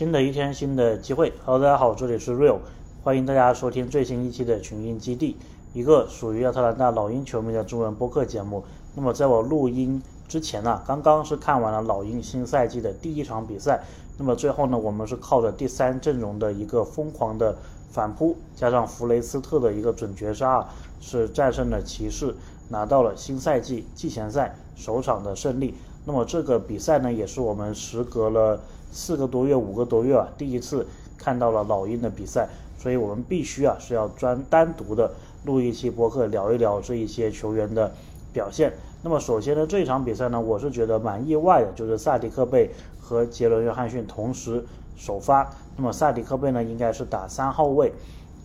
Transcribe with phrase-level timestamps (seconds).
[0.00, 1.30] 新的一天，新的机会。
[1.44, 2.60] Hello，大家好，这里是 Real，
[3.04, 5.36] 欢迎大家收听最新一期的群英基地，
[5.74, 8.64] 一个属于亚特兰大老鹰球迷的中文播客节目。
[8.94, 13.84] 那么在我录音之前呢，刚刚是看完了老鹰新赛季的第一场比赛。
[14.16, 17.54] 那么最后呢，我们是靠着第三阵容的一个疯狂的
[17.90, 20.66] 反扑，加上弗雷斯特的一个准绝杀，
[20.98, 22.34] 是战胜了骑士，
[22.70, 25.74] 拿到了新赛季季前赛首场的胜利。
[26.06, 30.86] 那么这个比赛呢，也是我们时隔了四个多月、五个多月啊，第一次
[31.16, 35.10] 看到了老鹰的比赛，所以我们必须啊是要专单独的
[35.44, 37.92] 录一期播客，聊一聊这一些球员的
[38.32, 38.72] 表现。
[39.02, 44.64] 那么首先呢，这一场比赛呢，我是觉得蛮意外的，就是萨迪克贝和杰伦约翰逊同时
[44.96, 45.50] 首发。
[45.76, 47.92] 那么萨迪克贝呢，应该是打三号位，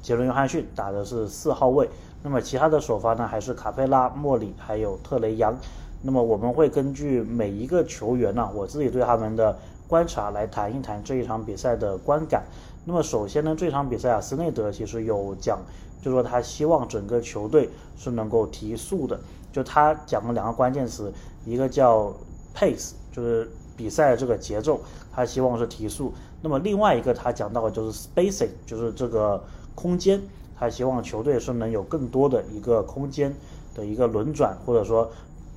[0.02, 1.90] 杰伦约翰逊打的是四号位。
[2.24, 5.54] 那么其他的首发呢，还是卡佩拉、莫里还有特雷杨。
[6.02, 9.58] 那么我们会根据每一个球员呢，我自己对他们的
[9.88, 12.44] 观察来谈一谈这一场比赛的观感。
[12.86, 15.60] 那么首先呢，这场比赛啊，斯内德其实有讲，
[16.02, 19.20] 就说他希望整个球队是能够提速的。
[19.52, 21.12] 就他讲了两个关键词，
[21.46, 22.14] 一个叫
[22.56, 24.80] pace，就是比赛的这个节奏，
[25.12, 26.14] 他希望是提速。
[26.42, 30.22] 那么另外一个他讲到的就是 spacing，就是这个空间，
[30.60, 33.36] 他希望球队是能有更多的一个空间
[33.74, 35.12] 的一个轮转，或者说。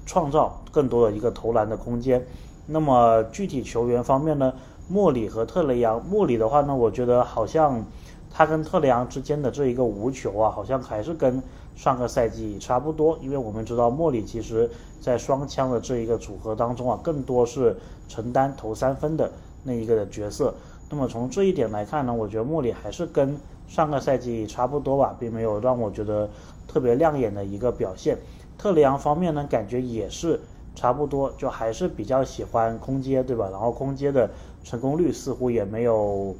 [0.06, 2.26] 创造更多的一个投篮的空间。
[2.70, 4.52] 那么具体球员方面呢？
[4.88, 6.02] 莫里和特雷杨。
[6.04, 7.84] 莫里的话呢，我觉得好像
[8.30, 11.42] 他跟特雷杨之间的这一个无球啊，好像还是跟
[11.76, 13.18] 上个赛季差不多。
[13.20, 17.76] 因为我们知道莫里其实在双枪的这一个组合当中啊，更多是
[18.08, 19.30] 承担投三分的
[19.64, 20.54] 那一个的角色。
[20.90, 26.28] 那么从这一点来看呢，我觉得莫里还是跟上个赛季差不多吧，并没有让我觉得
[26.66, 28.16] 特别亮眼的一个表现。
[28.56, 30.40] 特雷杨方面呢，感觉也是
[30.78, 33.48] 差不多，就还是比较喜欢空接，对吧？
[33.50, 34.30] 然后空接的
[34.62, 36.36] 成功率似乎也没有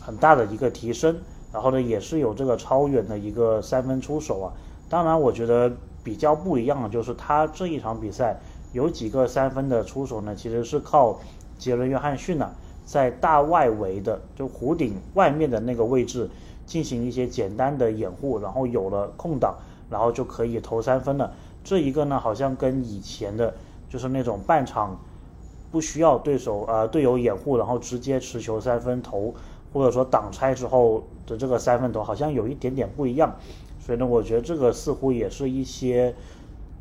[0.00, 1.14] 很大的一个提升，
[1.52, 4.54] 然后呢，也是有这个超远的一个三分出手啊。
[4.88, 5.70] 当然，我觉得
[6.02, 8.40] 比较不一样的就是他这一场比赛
[8.72, 11.20] 有几个三分的出手呢，其实是靠
[11.58, 12.52] 杰伦约翰逊呢
[12.86, 16.30] 在大外围的就弧顶外面的那个位置
[16.64, 19.56] 进行一些简单的掩护，然后有了空档，
[19.90, 21.34] 然后就可以投三分了。
[21.62, 23.52] 这一个呢，好像跟以前的，
[23.88, 24.98] 就是那种半场
[25.70, 29.34] 不需要对手呃队友掩护，然后直接持球三分投，
[29.72, 33.36] 或者说挡拆之后的这个三分投，好像有一点点不一样。
[33.80, 36.14] 所以呢，我觉得这个似乎也是一些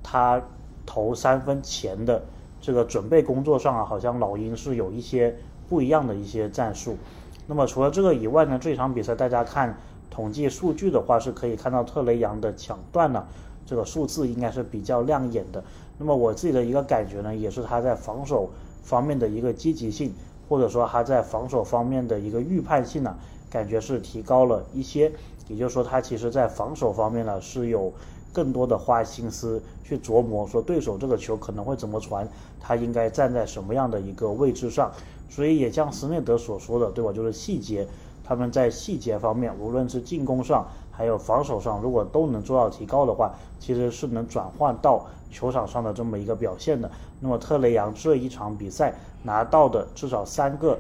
[0.02, 0.42] 他
[0.86, 2.24] 投三分前的
[2.62, 5.36] 这个准备工作上啊，好像老鹰是有一些
[5.70, 6.98] 不一样的一些战术。
[7.48, 9.78] 那么除了这个以外呢，这场比赛大家看
[10.10, 13.26] 统计数据的话，是可以看到特雷杨的抢断呢。
[13.68, 15.64] 这个数字应该是比较亮眼的。
[15.98, 18.50] 那么我自己的一个感觉呢，也是他在防守
[18.84, 20.14] 方面的一个积极性，
[20.50, 23.16] 或者说他在防守方面的一个预判性呢，
[23.50, 25.12] 感觉是提高了一些。
[25.48, 27.94] 也就是说，他其实在防守方面呢，是有
[28.34, 32.28] 更多的花心思去琢磨，说对手这个球可能会怎么传，
[32.60, 34.92] 他应该站在什么样的一个位置上。
[35.30, 37.14] 所以也像斯内德所说的，对吧？
[37.14, 37.88] 就是细节，
[38.24, 40.68] 他们在细节方面，无论是进攻上。
[40.96, 46.90] 还有防守上，如果都能做到提高的话，其实是能转换到球场上的这么一个表现的。
[47.20, 50.78] 那么特雷杨这一场比赛拿到的至少三个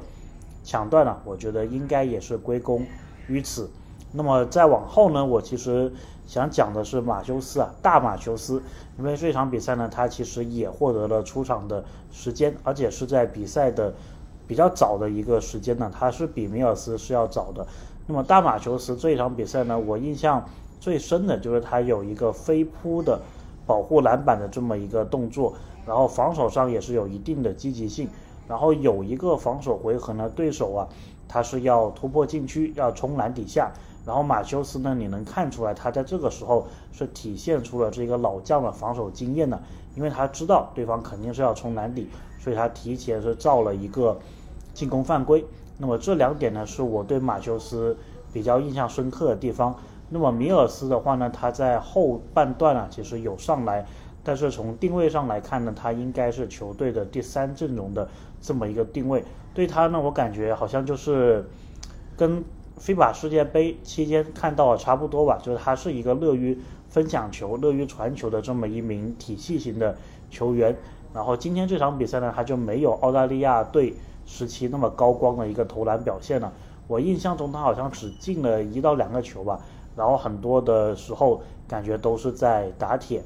[0.64, 2.86] 抢断呢，我觉得应该也是归功
[3.28, 3.70] 于此。
[4.12, 5.92] 那么再往后呢，我其实
[6.26, 8.62] 想讲的是马修斯啊，大马修斯，
[8.98, 13.94] 因为这场比赛呢，他其实也获得了出场的时间，而且是在比赛的
[14.48, 17.68] 比较早的一个时间呢，他是比米尔斯是要早的。
[18.08, 20.44] 那么大马球斯这一场比赛呢，我印象
[20.80, 23.20] 最深的就是他有一个飞扑的
[23.66, 25.54] 保护篮板的这么一个动作，
[25.88, 28.08] 然后防守上也是有一定的积极性。
[28.48, 30.88] 然后有一个防守回合呢，对手啊
[31.28, 33.72] 他是要突破禁区，要冲篮底下，
[34.06, 39.60] 然后马修斯呢，你能看出来他在这个时候是体现出了这个老将的防守经验的，
[39.96, 42.08] 因为他知道对方肯定是要冲篮底，
[42.40, 44.20] 所以他提前是造了一个
[44.76, 45.44] 进攻犯规。
[45.78, 47.98] 那么这两点呢，是我对马修斯
[48.32, 49.76] 比较印象深刻的地方。
[50.10, 53.86] 那么米尔斯的话呢，他在后半段啊，其实有上来，
[54.24, 58.08] 但是从定位上来看呢，他应该是球队的第三阵容的
[58.40, 59.24] 这么一个定位。
[59.54, 61.46] 对他呢，我感觉好像就是
[62.16, 62.44] 跟
[62.78, 66.58] 非法世界杯期间看到的差不多吧，就是他是一个乐于
[66.88, 69.98] 分享球、乐于传球的这么一名体系型的
[70.30, 70.78] 球员。
[71.14, 73.94] 然后今天这场比赛呢，他就没有澳大利亚队。
[74.26, 76.52] 时期那么高光的一个投篮表现呢？
[76.88, 79.60] 我印象中他好像只进了一到两个球吧，
[79.96, 83.24] 然后很多的时候感觉都是在打铁。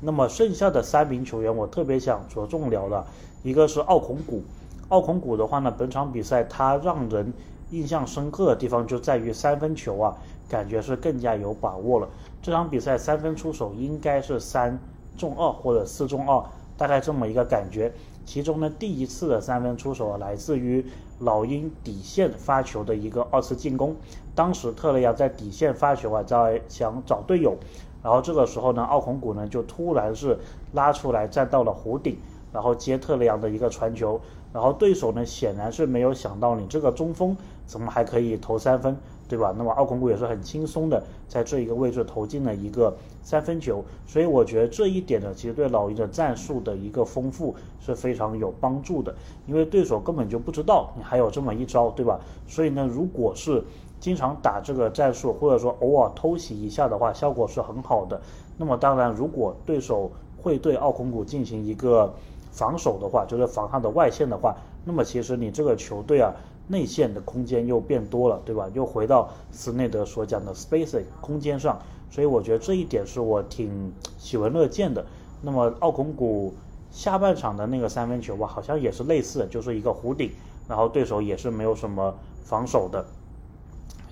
[0.00, 3.04] 那么剩下的三名球员，我特别想着重聊的，
[3.42, 4.42] 一个是奥孔古，
[4.88, 7.32] 奥孔古的话呢，本场比赛他让人
[7.70, 10.16] 印象深刻的地方就在于三分球啊，
[10.48, 12.08] 感觉是更加有把握了。
[12.40, 14.78] 这场比赛三分出手应该是三
[15.18, 16.42] 中二或者四中二，
[16.80, 17.92] 大概这么一个感觉。
[18.24, 20.82] 其中呢，第一次的三分出手，来自于
[21.18, 23.94] 老鹰底线发球的一个二次进攻。
[24.34, 27.54] 当时特雷杨在底线发球啊，在想找队友，
[28.02, 30.38] 然后这个时候呢，奥孔古呢就突然是
[30.72, 32.16] 拉出来站到了弧顶，
[32.50, 34.18] 然后接特雷杨的一个传球。
[34.54, 37.36] 然后对手呢，显然是没有想到你这个中锋
[37.66, 38.96] 怎么还可以投三分，
[39.30, 39.54] 对吧？
[39.56, 42.92] 那么奥孔古也是很轻松的在这一个位置投进了一个
[43.22, 49.14] 三分球，所以我觉得这一点呢，其实对老鹰的战术的一个丰富是非常有帮助的，
[49.46, 52.18] 因为对手根本就不知道你还有这么一招，对吧？
[52.48, 53.62] 所以呢，如果是
[54.00, 58.20] 经常打这个战术，或者说偶尔偷袭一下的话，效果是很好的。
[58.56, 60.10] 那么当然，如果对手
[60.42, 62.12] 会对奥孔古进行一个
[62.50, 66.34] 防守的话，就是防他的外线的话，那么其实你这个球队啊，
[66.70, 68.70] 内线的空间又变多了，对吧？
[68.72, 71.80] 又回到斯内德所讲的 spacing 空间上，
[72.10, 75.04] 所以我觉得这一点是我挺喜闻乐见的。
[75.42, 76.54] 那么奥孔古
[76.90, 80.30] 下半场的那个三分球吧，好像也是类似，就是一个弧顶，
[80.68, 82.14] 然后对手也是没有什么
[82.44, 83.04] 防守的。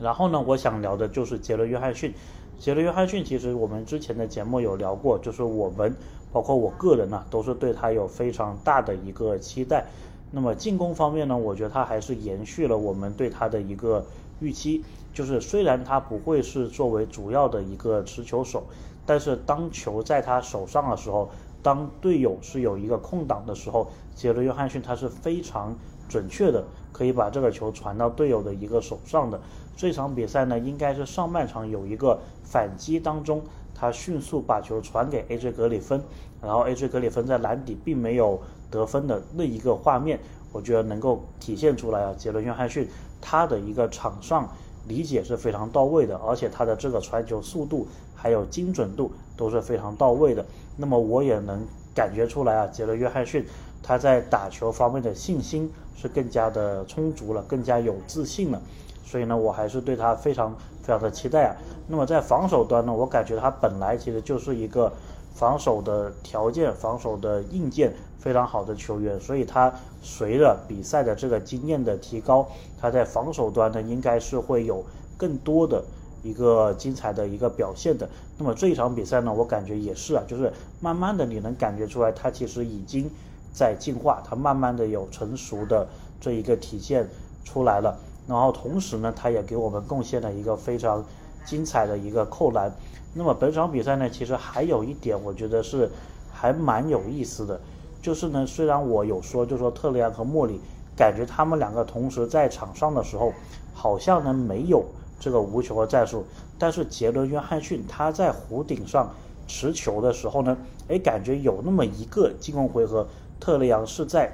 [0.01, 2.13] 然后呢，我想聊的就是杰伦约翰逊。
[2.59, 5.95] 杰伦约翰逊其实我们之前的节目有聊过，就是我们。
[6.31, 9.87] 包括我个人呢，都是对他有非常大的一个期待。
[10.31, 14.05] 那么进攻方面呢，我觉得他还是延续了我们对他的一个
[14.41, 14.85] 预期。
[15.15, 18.63] 就是虽然他不会是作为主要的一个持球手，
[19.05, 21.29] 但是当球在他手上的时候，
[21.63, 25.75] 当队友是有一个空档的时候，杰伦约翰逊他是非常
[26.09, 29.41] 准确的，可以把这个球传到队友的一个手上的。
[29.77, 33.43] 这场比赛呢，应该是上半场有一个反击当中。
[33.81, 36.03] 他迅速把球传给 AJ 格里芬，
[36.43, 38.41] 然后 AJ 格里芬在篮底并没有
[38.71, 40.19] 得分的那一个画面，
[40.53, 42.89] 我觉得能够体现出来啊，杰伦约翰逊
[43.21, 44.49] 他的一个场上
[44.87, 50.45] 理解是非常到位的，而且他的这个传球速度还有精准度都是非常到位的。
[50.77, 53.45] 那么我也能感觉出来啊，杰伦约翰逊
[53.83, 58.61] 他在打球方面的信心是更加的充足了，更加有自信了。
[59.05, 61.57] 所以呢，我还是对他非常非常的期待啊。
[61.89, 64.93] 那么在防守端呢，我感觉他本来其实就是一个
[65.39, 72.49] 防守的条件、防守的硬件非常好的球员，所以他随着比赛的这个经验的提高，
[72.81, 74.85] 他在防守端呢，应该是会有
[75.17, 75.85] 更多的
[76.25, 78.09] 一个精彩的一个表现的。
[78.37, 83.09] 那么这一场比赛呢，我感觉也是啊，就是慢慢的你能感觉出来，他其实已经
[83.53, 85.87] 在进化，他慢慢的有成熟的
[86.21, 87.09] 这一个体现
[87.45, 87.97] 出来了。
[88.27, 91.05] 然后同时呢，他也给我们贡献了一个非常
[91.45, 92.73] 精彩的一个扣篮。
[93.15, 95.91] 那么本场比赛呢，其实还有一点我觉得是
[96.33, 97.61] 还蛮有意思的，
[98.01, 100.61] 就是呢，虽然我有说，就说特雷杨和莫里，
[100.97, 103.33] 感觉他们两个同时在场上的时候，
[103.73, 104.85] 好像呢没有
[105.19, 106.25] 这个无球的战术，
[106.59, 109.15] 但是杰伦约翰逊他在弧顶上
[109.47, 110.57] 持球的时候呢，
[110.89, 113.07] 哎，感觉有那么一个进攻回合，
[113.41, 114.31] 特雷杨是在。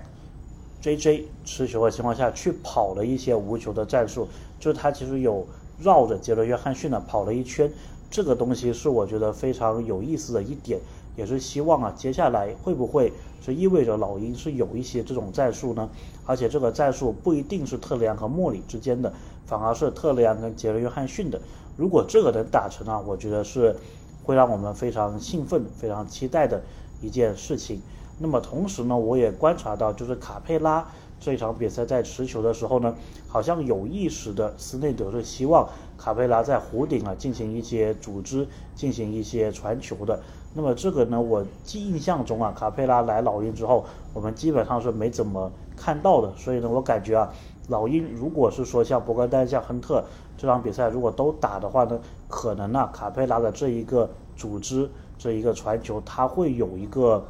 [0.82, 4.28] J J 持球的情况下去跑了一些无球的战术，
[4.60, 5.46] 就是他其实有
[5.78, 7.70] 绕着杰伦约翰逊呢跑了一圈，
[8.10, 10.80] 这个东西是我觉得非常有意思的一点，
[11.16, 13.12] 也是希望啊接下来会不会
[13.44, 15.88] 是意味着老鹰是有一些这种战术呢？
[16.24, 19.12] 而且这个战术不一定是特雷杨和莫里之间的，
[19.46, 21.40] 反而是特雷杨跟杰伦约翰逊的。
[21.76, 23.76] 如果这个能打成啊，我觉得是
[24.22, 26.62] 会让我们非常兴奋、非常期待的
[27.02, 27.82] 一件事情。
[28.20, 30.86] 那么同时呢，我也观察到，就是卡佩拉
[31.24, 32.94] 这场比赛在持球的时候呢，
[33.26, 35.66] 好像有意识的斯内德是希望
[35.96, 40.20] 卡佩拉在弧顶啊进行一些组织，进行一些传球的。
[40.52, 46.30] 那么这个呢，我记印象中啊，卡佩拉来老鹰之后，我们基本上是没怎么看到的。
[46.36, 47.32] 所以呢，我感觉啊，
[47.68, 50.04] 老鹰如果是说像博格丹、像亨特
[50.36, 57.24] 这场比赛如果都打的话呢，可能呢，卡佩拉的这一个组织、这一个传球，他会有一个。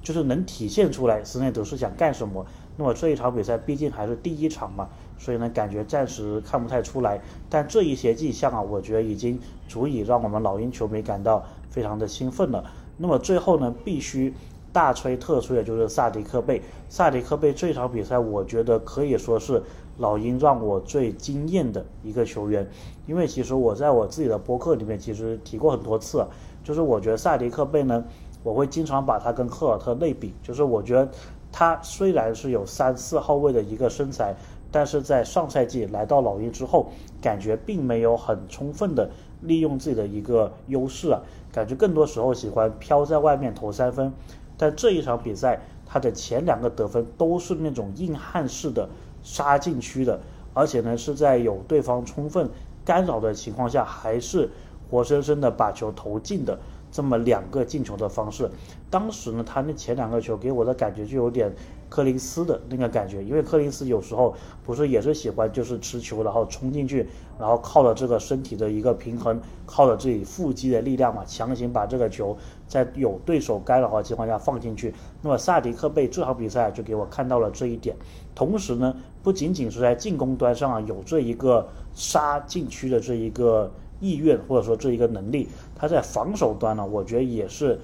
[0.00, 2.46] 就是能体现出来斯内德是想干什么。
[2.80, 7.20] 那么这一场比赛毕竟还是第一场嘛，所以呢感觉暂时看不太出来。
[7.50, 12.64] 但这一些迹象啊，我觉得已经足以让我们老鹰球迷感到非常的兴奋了。
[12.96, 14.32] 那么最后呢，必须
[14.72, 16.62] 大吹特吹的就是萨迪克贝。
[16.88, 19.60] 萨迪克贝这场比赛，我觉得可以说是
[19.96, 22.70] 老鹰让我最惊艳的一个球员。
[23.08, 26.24] 因为其实我在我自己的博客里面其实提过很多次，
[26.62, 28.04] 就是我觉得萨迪克贝呢。
[28.44, 31.10] 我会经常把他跟赫尔特类比，就是我觉得
[31.50, 34.34] 他虽然是有三四号位的一个身材，
[34.70, 36.90] 但是在上赛季来到老鹰之后，
[37.20, 44.12] 感觉并没有很充分的利用自己的一个优势啊，感觉更多时候喜欢飘在外面投三分，
[44.56, 48.88] 但这一场比赛，他的前两个得分都是那种硬汉式的
[49.22, 50.20] 杀禁区的，
[50.52, 52.48] 而且呢是在有对方充分
[52.84, 54.50] 干扰的情况下，还是
[54.90, 56.58] 活生生的把球投进的。
[56.90, 58.50] 这么两个进球的方式，
[58.90, 61.54] 当时呢，他那前两个球给我的感觉就有点
[61.88, 67.06] 柯林斯的那个感觉，因为柯林斯有时候不是也是喜欢就是持球然后冲进去，
[67.38, 74.94] 然后靠着这个身体的一个平衡，靠着自己腹肌的力量嘛，强行把这个球在有对手干扰的情况下放进去。
[75.22, 77.94] 那么萨迪克贝这场比赛就给我看到了这一点，
[78.34, 83.70] 同时呢，不仅仅是在进攻端上啊有这一个杀禁区的这一个。
[84.00, 87.78] 意愿或者说这一个能力，他在防守端呢，我觉得也是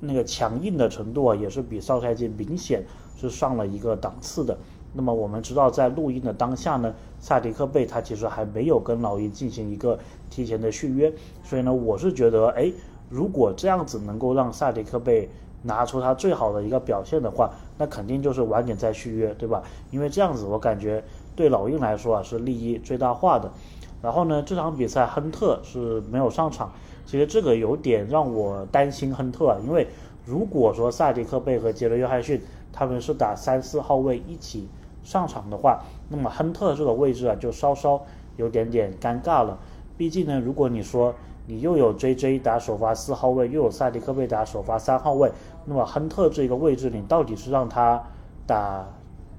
[0.00, 2.84] 那个强硬的程度啊，也是比上赛季明显
[3.16, 4.58] 是上了一个档次的。
[4.94, 9.98] 那么我们知道，在录音的当下呢，萨迪克贝他其实还没有跟老鹰进行一个
[10.30, 11.12] 提前的续约，
[11.44, 12.72] 所以呢，我是觉得，哎，
[13.08, 15.28] 如果这样子能够让萨迪克贝
[15.62, 19.62] 拿出他最好的一个表现的话，那肯定就是晚点再续约，对吧？
[19.90, 21.04] 因为这样子我感觉
[21.36, 23.50] 对老鹰来说啊是利益最大化的。
[24.00, 26.72] 然后呢，这场比赛亨特是没有上场，
[27.04, 29.88] 其实这个有点让我担心亨特啊，因为
[30.24, 32.40] 如果说萨迪克贝和杰伦约翰逊
[32.72, 34.68] 他们是打三四号位一起
[35.02, 38.02] 上场的话，那么亨特这个位置啊就稍稍
[38.36, 39.58] 有点点尴尬了。
[39.96, 41.14] 毕竟呢，如果你说
[41.46, 45.32] 你又有 JJ 打首发四号位，又有萨迪克贝打首发三号位，
[45.64, 48.04] 那么亨特这个位置你到底是让他
[48.46, 48.86] 打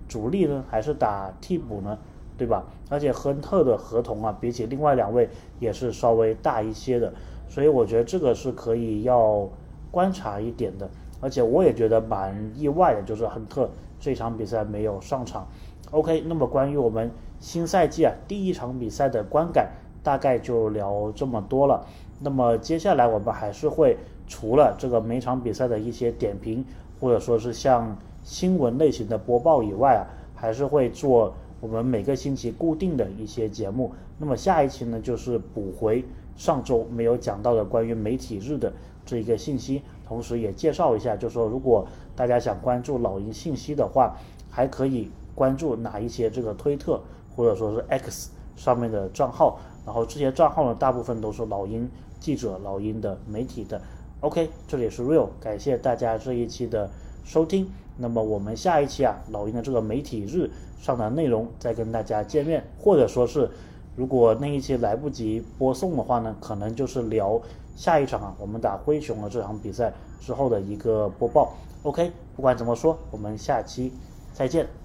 [0.08, 1.98] 主力呢，还是打替补呢？
[2.40, 2.64] 对吧？
[2.90, 5.30] 而且亨特的合同啊，比起另外两位
[5.60, 7.14] 也是稍微大一些的，
[7.50, 9.48] 所以我觉得这个是可以要
[9.92, 10.90] 观察一点的。
[11.20, 13.70] 而且我也觉得蛮意外的，就是亨特
[14.00, 15.46] 这场比赛没有上场。
[15.92, 19.70] OK，那么关于我们新赛季啊第一场比赛的观感，
[20.02, 21.86] 大概就聊这么多了。
[22.22, 26.64] 那么接下来我们还是会除了这个每场比赛的一些点评，
[27.02, 31.34] 或者说是像新闻类型的播报以外啊，还是会做。
[31.62, 36.04] 我们每个星期固定的一些节目，那么下一期呢，就是补回
[36.36, 38.72] 上周没有讲到的关于媒体日的
[39.06, 44.18] 这一个信息，同时也介绍一下，就说如果大家想关注老鹰信息的话，
[44.50, 47.02] 还可以关注哪一些这个推特
[47.36, 51.90] 或者说是 X 上面的账号，然后这些账号呢，大部分都是老鹰
[52.20, 53.82] 记者、老鹰的媒体的。
[54.22, 56.90] OK，这里是 Real，感谢大家这一期的
[57.24, 57.70] 收听。
[57.98, 60.50] 那么我们下一期啊，老鹰的这个媒体日
[60.80, 63.50] 上的内容再跟大家见面，或者说是
[63.96, 67.42] 如果那一期来不及播送的话呢，可能就是聊
[67.76, 71.54] 下一场啊，我们打灰熊的这场比赛之后的一个播报。
[71.84, 73.92] OK，不管怎么说，我们下期
[74.34, 74.79] 再见。